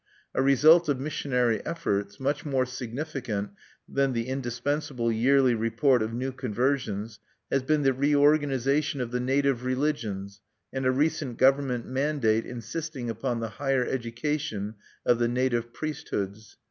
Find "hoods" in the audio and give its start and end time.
16.09-16.57